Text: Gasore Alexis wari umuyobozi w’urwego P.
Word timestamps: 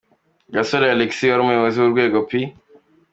Gasore 0.53 0.87
Alexis 0.89 1.29
wari 1.29 1.41
umuyobozi 1.43 1.77
w’urwego 1.79 2.17
P. 2.29 2.31